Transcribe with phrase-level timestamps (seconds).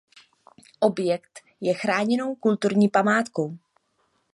[0.79, 3.57] Objekt je chráněnou kulturní památkou.